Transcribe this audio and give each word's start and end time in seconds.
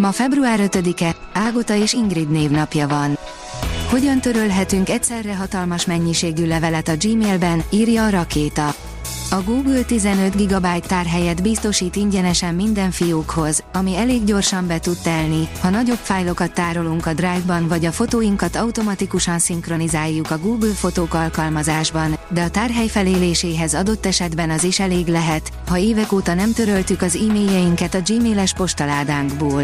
Ma 0.00 0.12
február 0.12 0.60
5-e, 0.62 1.16
Ágota 1.32 1.74
és 1.74 1.92
Ingrid 1.92 2.30
névnapja 2.30 2.88
van. 2.88 3.18
Hogyan 3.90 4.20
törölhetünk 4.20 4.88
egyszerre 4.88 5.36
hatalmas 5.36 5.86
mennyiségű 5.86 6.46
levelet 6.46 6.88
a 6.88 6.96
Gmailben, 7.00 7.62
írja 7.70 8.04
a 8.04 8.10
rakéta. 8.10 8.74
A 9.32 9.42
Google 9.42 9.82
15 9.82 10.36
GB 10.36 10.66
tárhelyet 10.86 11.42
biztosít 11.42 11.96
ingyenesen 11.96 12.54
minden 12.54 12.90
fiókhoz, 12.90 13.62
ami 13.72 13.96
elég 13.96 14.24
gyorsan 14.24 14.66
be 14.66 14.78
tud 14.78 14.96
telni, 15.02 15.48
ha 15.60 15.70
nagyobb 15.70 15.98
fájlokat 16.02 16.54
tárolunk 16.54 17.06
a 17.06 17.12
Drive-ban 17.12 17.68
vagy 17.68 17.84
a 17.84 17.92
fotóinkat 17.92 18.56
automatikusan 18.56 19.38
szinkronizáljuk 19.38 20.30
a 20.30 20.38
Google 20.38 20.72
Fotók 20.72 21.14
alkalmazásban, 21.14 22.18
de 22.28 22.42
a 22.42 22.50
tárhely 22.50 22.86
feléléséhez 22.86 23.74
adott 23.74 24.06
esetben 24.06 24.50
az 24.50 24.64
is 24.64 24.80
elég 24.80 25.06
lehet, 25.06 25.50
ha 25.68 25.78
évek 25.78 26.12
óta 26.12 26.34
nem 26.34 26.52
töröltük 26.52 27.02
az 27.02 27.16
e-mailjeinket 27.16 27.94
a 27.94 28.02
Gmail-es 28.06 28.54
postaládánkból. 28.54 29.62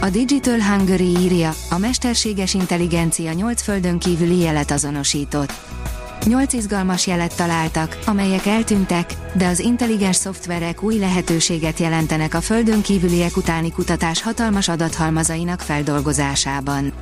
A 0.00 0.10
Digital 0.10 0.62
Hungary 0.62 1.16
írja, 1.18 1.54
a 1.70 1.78
mesterséges 1.78 2.54
intelligencia 2.54 3.32
8 3.32 3.62
földön 3.62 3.98
kívüli 3.98 4.38
jelet 4.38 4.70
azonosított. 4.70 5.52
Nyolc 6.26 6.52
izgalmas 6.52 7.06
jelet 7.06 7.36
találtak, 7.36 7.98
amelyek 8.06 8.46
eltűntek, 8.46 9.14
de 9.34 9.46
az 9.46 9.58
intelligens 9.58 10.16
szoftverek 10.16 10.82
új 10.82 10.98
lehetőséget 10.98 11.78
jelentenek 11.78 12.34
a 12.34 12.40
földön 12.40 12.82
kívüliek 12.82 13.36
utáni 13.36 13.72
kutatás 13.72 14.22
hatalmas 14.22 14.68
adathalmazainak 14.68 15.60
feldolgozásában. 15.60 16.92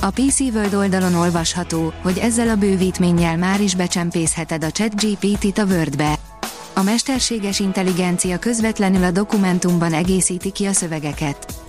A 0.00 0.10
PC 0.10 0.40
World 0.40 0.74
oldalon 0.74 1.14
olvasható, 1.14 1.92
hogy 2.02 2.18
ezzel 2.18 2.48
a 2.48 2.56
bővítménnyel 2.56 3.36
már 3.36 3.60
is 3.60 3.74
becsempészheted 3.74 4.64
a 4.64 4.70
ChatGPT-t 4.70 5.58
a 5.58 5.64
Wordbe. 5.64 6.14
A 6.74 6.82
mesterséges 6.82 7.60
intelligencia 7.60 8.38
közvetlenül 8.38 9.04
a 9.04 9.10
dokumentumban 9.10 9.92
egészíti 9.92 10.50
ki 10.50 10.66
a 10.66 10.72
szövegeket. 10.72 11.67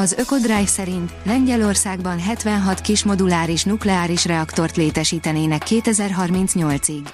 Az 0.00 0.14
Ökodrive 0.18 0.66
szerint 0.66 1.12
Lengyelországban 1.22 2.20
76 2.20 2.80
kis 2.80 3.04
moduláris 3.04 3.64
nukleáris 3.64 4.24
reaktort 4.24 4.76
létesítenének 4.76 5.62
2038-ig. 5.66 7.08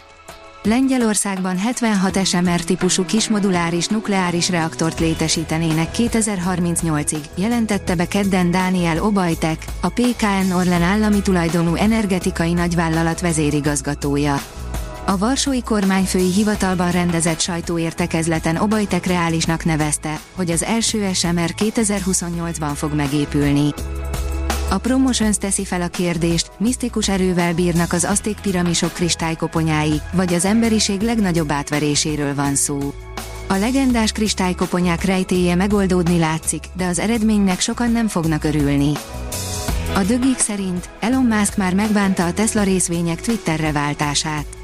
Lengyelországban 0.63 1.59
76 1.59 2.27
SMR 2.27 2.61
típusú 2.61 3.05
kismoduláris 3.05 3.87
nukleáris 3.87 4.51
reaktort 4.51 5.01
létesítenének 5.01 5.89
2038-ig, 5.97 7.25
jelentette 7.35 7.95
be 7.95 8.09
kedden 8.09 8.51
Dániel 8.51 9.03
Obajtek, 9.03 9.65
a 9.81 9.89
PKN 9.89 10.53
Orlen 10.53 10.83
állami 10.83 11.23
tulajdonú 11.23 11.75
energetikai 11.75 12.53
nagyvállalat 12.53 13.21
vezérigazgatója. 13.21 14.41
A 15.09 15.19
Varsói 15.19 15.63
Kormányfői 15.63 16.33
Hivatalban 16.33 16.91
rendezett 16.91 17.41
sajtóértekezleten 17.41 18.57
Obajtek 18.57 19.07
reálisnak 19.07 19.65
nevezte, 19.65 20.21
hogy 20.35 20.51
az 20.51 20.63
első 20.63 21.13
SMR 21.13 21.55
2028-ban 21.57 22.73
fog 22.75 22.95
megépülni. 22.95 23.75
A 24.71 24.79
Promotions 24.79 25.37
teszi 25.37 25.65
fel 25.65 25.83
a 25.83 25.89
kérdést, 25.89 26.51
misztikus 26.59 27.09
erővel 27.09 27.55
bírnak 27.55 27.93
az 27.93 28.05
azték 28.05 28.37
piramisok 28.41 28.93
kristálykoponyái, 28.93 30.01
vagy 30.13 30.35
az 30.35 30.45
emberiség 30.45 31.01
legnagyobb 31.01 31.51
átveréséről 31.51 32.35
van 32.35 32.55
szó. 32.55 32.95
A 33.47 33.55
legendás 33.55 34.13
kristálykoponyák 34.13 35.05
rejtéje 35.05 35.55
megoldódni 35.55 36.19
látszik, 36.19 36.65
de 36.77 36.87
az 36.87 36.99
eredménynek 36.99 37.61
sokan 37.61 37.91
nem 37.91 38.09
fognak 38.09 38.45
örülni. 38.45 38.93
A 39.95 40.03
dögik 40.03 40.39
szerint 40.39 40.89
Elon 41.01 41.25
Musk 41.25 41.57
már 41.57 41.75
megbánta 41.75 42.27
a 42.27 42.33
Tesla 42.33 42.63
részvények 42.63 43.21
Twitterre 43.21 43.73
váltását. 43.73 44.56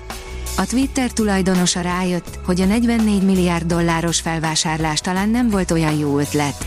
A 0.57 0.67
Twitter 0.67 1.11
tulajdonosa 1.11 1.81
rájött, 1.81 2.39
hogy 2.47 2.61
a 2.61 2.65
44 2.65 3.23
milliárd 3.23 3.67
dolláros 3.67 4.21
felvásárlás 4.21 5.01
talán 5.01 5.29
nem 5.29 5.49
volt 5.49 5.71
olyan 5.71 5.99
jó 5.99 6.19
ötlet. 6.19 6.67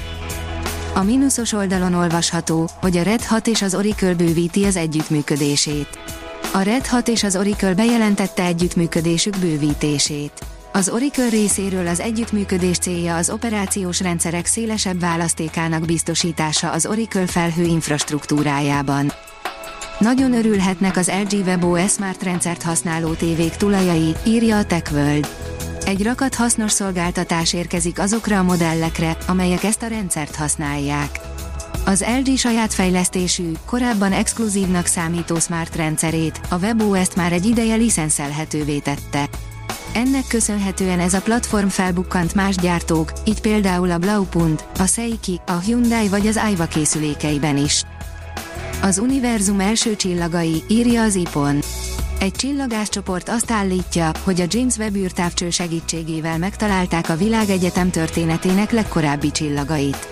A 0.93 1.03
mínuszos 1.03 1.53
oldalon 1.53 1.93
olvasható, 1.93 2.69
hogy 2.81 2.97
a 2.97 3.03
Red 3.03 3.23
Hat 3.23 3.47
és 3.47 3.61
az 3.61 3.75
Oracle 3.75 4.13
bővíti 4.13 4.65
az 4.65 4.75
együttműködését. 4.75 5.99
A 6.53 6.61
Red 6.61 6.87
Hat 6.87 7.07
és 7.07 7.23
az 7.23 7.35
Oracle 7.35 7.73
bejelentette 7.73 8.43
együttműködésük 8.43 9.37
bővítését. 9.37 10.31
Az 10.73 10.89
Oracle 10.89 11.29
részéről 11.29 11.87
az 11.87 11.99
együttműködés 11.99 12.77
célja 12.77 13.15
az 13.15 13.29
operációs 13.29 14.01
rendszerek 14.01 14.45
szélesebb 14.45 14.99
választékának 14.99 15.85
biztosítása 15.85 16.71
az 16.71 16.85
Oracle 16.85 17.27
felhő 17.27 17.63
infrastruktúrájában. 17.63 19.11
Nagyon 19.99 20.33
örülhetnek 20.33 20.97
az 20.97 21.11
LG 21.23 21.45
WebOS 21.45 21.91
Smart 21.91 22.23
rendszert 22.23 22.63
használó 22.63 23.13
tévék 23.13 23.55
tulajai, 23.55 24.15
írja 24.25 24.57
a 24.57 24.65
TechWorld. 24.65 25.27
Egy 25.85 26.03
rakat 26.03 26.35
hasznos 26.35 26.71
szolgáltatás 26.71 27.53
érkezik 27.53 27.99
azokra 27.99 28.37
a 28.37 28.43
modellekre, 28.43 29.17
amelyek 29.27 29.63
ezt 29.63 29.83
a 29.83 29.87
rendszert 29.87 30.35
használják. 30.35 31.19
Az 31.85 32.05
LG 32.23 32.37
saját 32.37 32.73
fejlesztésű, 32.73 33.51
korábban 33.65 34.11
exkluzívnak 34.11 34.85
számító 34.85 35.39
Smart 35.39 35.75
rendszerét, 35.75 36.39
a 36.49 36.57
WebOS-t 36.57 37.15
már 37.15 37.31
egy 37.31 37.45
ideje 37.45 37.75
licenszelhetővé 37.75 38.79
tette. 38.79 39.29
Ennek 39.93 40.27
köszönhetően 40.27 40.99
ez 40.99 41.13
a 41.13 41.21
platform 41.21 41.67
felbukkant 41.67 42.33
más 42.33 42.55
gyártók, 42.55 43.11
így 43.25 43.41
például 43.41 43.91
a 43.91 43.97
Blaupunkt, 43.97 44.65
a 44.79 44.85
Seiki, 44.85 45.41
a 45.45 45.57
Hyundai 45.57 46.07
vagy 46.07 46.27
az 46.27 46.37
Aiva 46.37 46.65
készülékeiben 46.65 47.57
is. 47.57 47.83
Az 48.85 48.97
univerzum 48.97 49.59
első 49.59 49.95
csillagai, 49.95 50.63
írja 50.67 51.03
az 51.03 51.15
IPON. 51.15 51.59
Egy 52.19 52.31
csillagászcsoport 52.31 53.29
azt 53.29 53.51
állítja, 53.51 54.11
hogy 54.23 54.41
a 54.41 54.45
James 54.49 54.77
Webb 54.77 54.95
űrtávcső 54.95 55.49
segítségével 55.49 56.37
megtalálták 56.37 57.09
a 57.09 57.15
világegyetem 57.15 57.89
történetének 57.89 58.71
legkorábbi 58.71 59.31
csillagait. 59.31 60.07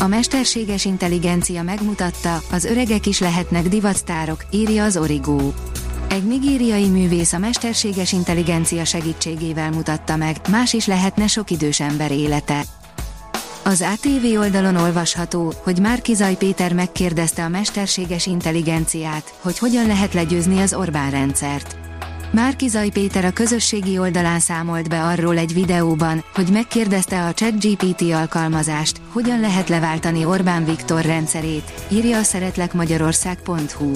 A 0.00 0.06
mesterséges 0.06 0.84
intelligencia 0.84 1.62
megmutatta, 1.62 2.42
az 2.52 2.64
öregek 2.64 3.06
is 3.06 3.20
lehetnek 3.20 3.68
divatsztárok, 3.68 4.44
írja 4.50 4.84
az 4.84 4.96
Origo. 4.96 5.52
Egy 6.08 6.26
nigériai 6.26 6.88
művész 6.88 7.32
a 7.32 7.38
mesterséges 7.38 8.12
intelligencia 8.12 8.84
segítségével 8.84 9.70
mutatta 9.70 10.16
meg, 10.16 10.36
más 10.50 10.72
is 10.72 10.86
lehetne 10.86 11.26
sok 11.26 11.50
idős 11.50 11.80
ember 11.80 12.10
élete. 12.10 12.64
Az 13.64 13.80
ATV 13.80 14.38
oldalon 14.38 14.76
olvasható, 14.76 15.54
hogy 15.62 15.80
Márkizaj 15.80 16.36
Péter 16.36 16.72
megkérdezte 16.72 17.44
a 17.44 17.48
mesterséges 17.48 18.26
intelligenciát, 18.26 19.34
hogy 19.40 19.58
hogyan 19.58 19.86
lehet 19.86 20.14
legyőzni 20.14 20.60
az 20.60 20.74
Orbán 20.74 21.10
rendszert. 21.10 21.76
Márkizaj 22.32 22.88
Péter 22.88 23.24
a 23.24 23.30
közösségi 23.30 23.98
oldalán 23.98 24.40
számolt 24.40 24.88
be 24.88 25.02
arról 25.02 25.38
egy 25.38 25.54
videóban, 25.54 26.24
hogy 26.34 26.48
megkérdezte 26.52 27.24
a 27.24 27.32
ChatGPT 27.32 28.00
alkalmazást, 28.00 29.00
hogyan 29.12 29.40
lehet 29.40 29.68
leváltani 29.68 30.24
Orbán 30.24 30.64
Viktor 30.64 31.02
rendszerét, 31.02 31.72
írja 31.88 32.18
a 32.18 32.22
szeretlekmagyarország.hu. 32.22 33.92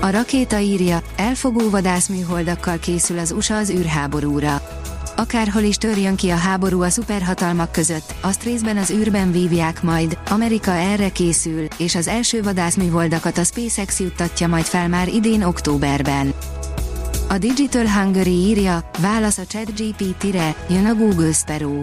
A 0.00 0.10
rakéta 0.10 0.58
írja, 0.58 1.02
elfogó 1.16 1.70
vadászműholdakkal 1.70 2.78
készül 2.78 3.18
az 3.18 3.32
USA 3.32 3.56
az 3.56 3.70
űrháborúra. 3.70 4.81
Akárhol 5.16 5.62
is 5.62 5.76
törjön 5.76 6.16
ki 6.16 6.30
a 6.30 6.36
háború 6.36 6.82
a 6.82 6.88
szuperhatalmak 6.88 7.72
között, 7.72 8.14
azt 8.20 8.42
részben 8.42 8.76
az 8.76 8.90
űrben 8.90 9.32
vívják 9.32 9.82
majd, 9.82 10.18
Amerika 10.28 10.70
erre 10.70 11.08
készül, 11.08 11.66
és 11.78 11.94
az 11.94 12.08
első 12.08 12.42
vadászműholdakat 12.42 13.38
a 13.38 13.44
SpaceX 13.44 14.00
juttatja 14.00 14.48
majd 14.48 14.64
fel 14.64 14.88
már 14.88 15.08
idén 15.08 15.42
októberben. 15.42 16.34
A 17.28 17.38
Digital 17.38 17.88
Hungary 17.88 18.30
írja, 18.30 18.90
válasz 18.98 19.38
a 19.38 19.46
ChatGPT-re, 19.46 20.54
jön 20.68 20.86
a 20.86 20.94
Google 20.94 21.32
Sparrow. 21.32 21.80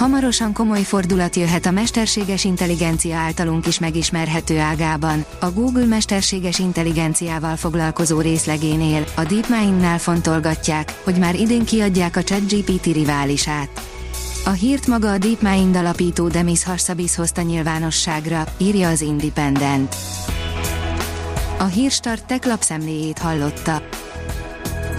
Hamarosan 0.00 0.52
komoly 0.52 0.82
fordulat 0.82 1.36
jöhet 1.36 1.66
a 1.66 1.70
mesterséges 1.70 2.44
intelligencia 2.44 3.16
általunk 3.16 3.66
is 3.66 3.78
megismerhető 3.78 4.58
ágában. 4.58 5.24
A 5.40 5.50
Google 5.50 5.84
mesterséges 5.84 6.58
intelligenciával 6.58 7.56
foglalkozó 7.56 8.20
részlegénél, 8.20 9.04
a 9.16 9.22
DeepMind-nál 9.22 9.98
fontolgatják, 9.98 11.00
hogy 11.04 11.18
már 11.18 11.34
idén 11.34 11.64
kiadják 11.64 12.16
a 12.16 12.22
ChatGPT 12.22 12.84
riválisát. 12.84 13.68
A 14.44 14.50
hírt 14.50 14.86
maga 14.86 15.10
a 15.10 15.18
DeepMind 15.18 15.76
alapító 15.76 16.28
Demis 16.28 16.64
Hassabis 16.64 17.14
hozta 17.14 17.42
nyilvánosságra, 17.42 18.44
írja 18.58 18.88
az 18.88 19.00
Independent. 19.00 19.94
A 21.58 21.64
hírstart 21.64 22.26
tech 22.26 22.46
lapszemléjét 22.46 23.18
hallotta. 23.18 23.82